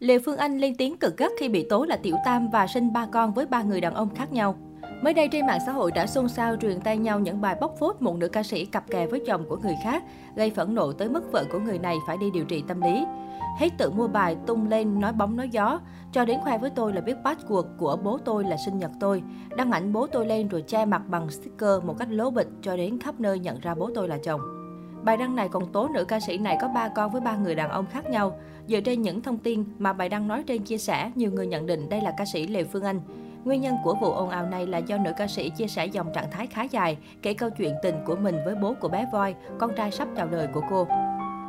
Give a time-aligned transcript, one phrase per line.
[0.00, 2.92] Lê Phương Anh lên tiếng cực gắt khi bị tố là tiểu tam và sinh
[2.92, 4.56] ba con với ba người đàn ông khác nhau.
[5.02, 7.74] Mới đây trên mạng xã hội đã xôn xao truyền tay nhau những bài bóc
[7.80, 10.02] phốt một nữ ca sĩ cặp kè với chồng của người khác,
[10.36, 13.04] gây phẫn nộ tới mức vợ của người này phải đi điều trị tâm lý.
[13.58, 15.80] Hết tự mua bài tung lên nói bóng nói gió,
[16.12, 19.22] cho đến khoe với tôi là biết password của bố tôi là sinh nhật tôi,
[19.56, 22.76] đăng ảnh bố tôi lên rồi che mặt bằng sticker một cách lố bịch cho
[22.76, 24.40] đến khắp nơi nhận ra bố tôi là chồng.
[25.06, 27.54] Bài đăng này còn tố nữ ca sĩ này có ba con với ba người
[27.54, 28.38] đàn ông khác nhau.
[28.66, 31.66] Dựa trên những thông tin mà bài đăng nói trên chia sẻ, nhiều người nhận
[31.66, 33.00] định đây là ca sĩ Lê Phương Anh.
[33.44, 36.12] Nguyên nhân của vụ ồn ào này là do nữ ca sĩ chia sẻ dòng
[36.12, 39.34] trạng thái khá dài, kể câu chuyện tình của mình với bố của bé Voi,
[39.58, 40.86] con trai sắp chào đời của cô.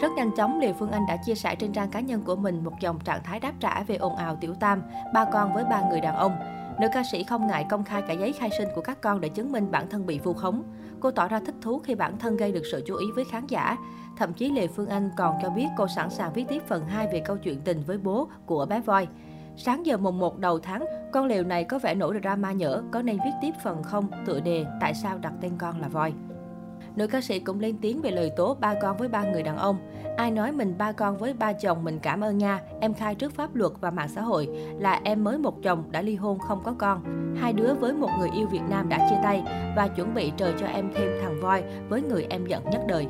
[0.00, 2.64] Rất nhanh chóng, Lê Phương Anh đã chia sẻ trên trang cá nhân của mình
[2.64, 4.82] một dòng trạng thái đáp trả về ồn ào tiểu tam,
[5.14, 6.32] ba con với ba người đàn ông.
[6.80, 9.28] Nữ ca sĩ không ngại công khai cả giấy khai sinh của các con để
[9.28, 10.62] chứng minh bản thân bị vu khống.
[11.00, 13.46] Cô tỏ ra thích thú khi bản thân gây được sự chú ý với khán
[13.46, 13.76] giả.
[14.16, 17.08] Thậm chí Lê Phương Anh còn cho biết cô sẵn sàng viết tiếp phần 2
[17.12, 19.08] về câu chuyện tình với bố của bé Voi.
[19.56, 23.02] Sáng giờ mùng 1 đầu tháng, con liều này có vẻ nổi drama nhở, có
[23.02, 26.12] nên viết tiếp phần không, tựa đề Tại sao đặt tên con là Voi.
[26.96, 29.56] Nữ ca sĩ cũng lên tiếng về lời tố ba con với ba người đàn
[29.56, 29.76] ông.
[30.16, 32.60] Ai nói mình ba con với ba chồng mình cảm ơn nha.
[32.80, 36.02] Em khai trước pháp luật và mạng xã hội, là em mới một chồng đã
[36.02, 37.04] ly hôn không có con.
[37.40, 39.42] Hai đứa với một người yêu Việt Nam đã chia tay
[39.76, 43.06] và chuẩn bị trời cho em thêm thằng voi với người em giận nhất đời.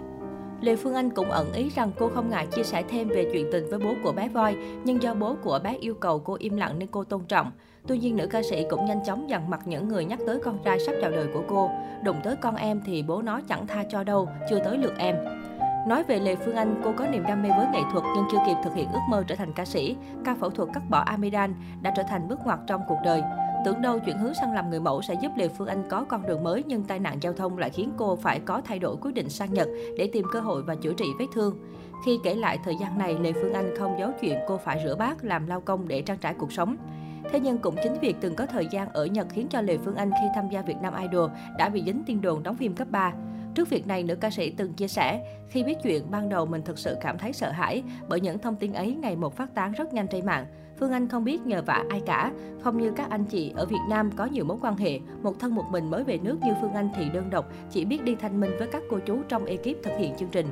[0.60, 3.48] Lê Phương Anh cũng ẩn ý rằng cô không ngại chia sẻ thêm về chuyện
[3.52, 6.56] tình với bố của bé Voi, nhưng do bố của bé yêu cầu cô im
[6.56, 7.52] lặng nên cô tôn trọng.
[7.86, 10.58] Tuy nhiên, nữ ca sĩ cũng nhanh chóng dằn mặt những người nhắc tới con
[10.64, 11.70] trai sắp chào đời của cô.
[12.04, 15.16] Đụng tới con em thì bố nó chẳng tha cho đâu, chưa tới lượt em.
[15.86, 18.38] Nói về Lê Phương Anh, cô có niềm đam mê với nghệ thuật nhưng chưa
[18.46, 19.96] kịp thực hiện ước mơ trở thành ca sĩ.
[20.24, 23.22] Ca phẫu thuật cắt bỏ amidan đã trở thành bước ngoặt trong cuộc đời.
[23.64, 26.26] Tưởng đâu chuyển hướng sang làm người mẫu sẽ giúp Lê Phương Anh có con
[26.26, 29.14] đường mới nhưng tai nạn giao thông lại khiến cô phải có thay đổi quyết
[29.14, 31.58] định sang Nhật để tìm cơ hội và chữa trị vết thương.
[32.06, 34.94] Khi kể lại thời gian này, Lê Phương Anh không giấu chuyện cô phải rửa
[34.94, 36.76] bát, làm lao công để trang trải cuộc sống.
[37.32, 39.96] Thế nhưng cũng chính việc từng có thời gian ở Nhật khiến cho Lê Phương
[39.96, 42.88] Anh khi tham gia Việt Nam Idol đã bị dính tin đồn đóng phim cấp
[42.90, 43.12] 3.
[43.54, 46.62] Trước việc này, nữ ca sĩ từng chia sẻ, khi biết chuyện ban đầu mình
[46.62, 49.72] thực sự cảm thấy sợ hãi bởi những thông tin ấy ngày một phát tán
[49.72, 50.46] rất nhanh trên mạng.
[50.78, 52.32] Phương Anh không biết nhờ vả ai cả,
[52.62, 55.54] không như các anh chị ở Việt Nam có nhiều mối quan hệ, một thân
[55.54, 58.40] một mình mới về nước như Phương Anh thì đơn độc, chỉ biết đi thanh
[58.40, 60.46] minh với các cô chú trong ekip thực hiện chương trình.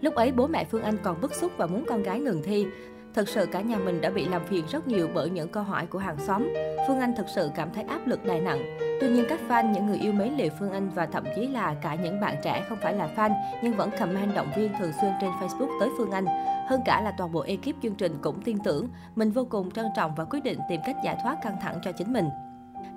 [0.00, 2.66] Lúc ấy bố mẹ Phương Anh còn bức xúc và muốn con gái ngừng thi.
[3.14, 5.86] Thật sự cả nhà mình đã bị làm phiền rất nhiều bởi những câu hỏi
[5.86, 6.48] của hàng xóm.
[6.88, 8.89] Phương Anh thật sự cảm thấy áp lực đè nặng.
[9.00, 11.74] Tuy nhiên các fan, những người yêu mến Lê Phương Anh và thậm chí là
[11.82, 15.12] cả những bạn trẻ không phải là fan nhưng vẫn comment động viên thường xuyên
[15.20, 16.26] trên Facebook tới Phương Anh.
[16.68, 19.86] Hơn cả là toàn bộ ekip chương trình cũng tin tưởng, mình vô cùng trân
[19.96, 22.28] trọng và quyết định tìm cách giải thoát căng thẳng cho chính mình.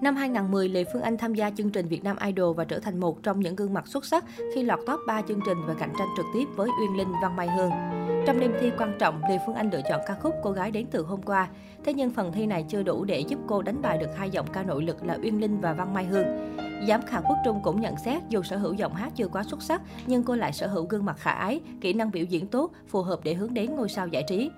[0.01, 2.99] Năm 2010, Lê Phương Anh tham gia chương trình Việt Nam Idol và trở thành
[2.99, 4.25] một trong những gương mặt xuất sắc
[4.55, 7.35] khi lọt top 3 chương trình và cạnh tranh trực tiếp với Uyên Linh Văn
[7.35, 7.71] Mai Hương.
[8.25, 10.85] Trong đêm thi quan trọng, Lê Phương Anh lựa chọn ca khúc Cô gái đến
[10.91, 11.49] từ hôm qua.
[11.85, 14.47] Thế nhưng phần thi này chưa đủ để giúp cô đánh bại được hai giọng
[14.53, 16.25] ca nội lực là Uyên Linh và Văn Mai Hương.
[16.87, 19.61] Giám khảo Quốc Trung cũng nhận xét dù sở hữu giọng hát chưa quá xuất
[19.61, 22.71] sắc, nhưng cô lại sở hữu gương mặt khả ái, kỹ năng biểu diễn tốt,
[22.87, 24.49] phù hợp để hướng đến ngôi sao giải trí.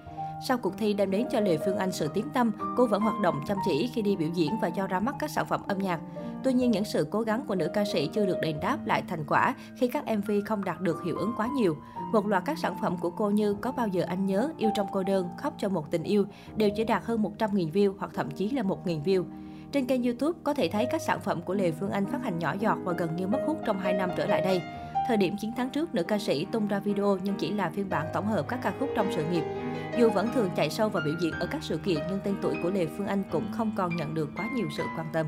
[0.48, 3.20] Sau cuộc thi đem đến cho Lê Phương Anh sự tiếng tâm, cô vẫn hoạt
[3.20, 5.78] động chăm chỉ khi đi biểu diễn và cho ra mắt các sản phẩm âm
[5.78, 6.00] nhạc.
[6.44, 9.04] Tuy nhiên, những sự cố gắng của nữ ca sĩ chưa được đền đáp lại
[9.08, 11.78] thành quả khi các MV không đạt được hiệu ứng quá nhiều.
[12.12, 14.88] Một loạt các sản phẩm của cô như Có bao giờ anh nhớ, Yêu trong
[14.92, 16.26] cô đơn, Khóc cho một tình yêu
[16.56, 19.24] đều chỉ đạt hơn 100.000 view hoặc thậm chí là 1.000 view.
[19.72, 22.40] Trên kênh YouTube có thể thấy các sản phẩm của Lê Phương Anh phát hành
[22.40, 24.62] nhỏ giọt và gần như mất hút trong 2 năm trở lại đây.
[25.08, 27.90] Thời điểm chiến thắng trước, nữ ca sĩ tung ra video nhưng chỉ là phiên
[27.90, 29.44] bản tổng hợp các ca khúc trong sự nghiệp.
[29.98, 32.56] Dù vẫn thường chạy sâu và biểu diễn ở các sự kiện nhưng tên tuổi
[32.64, 35.26] của Lê Phương Anh cũng không còn nhận được quá nhiều sự quan tâm.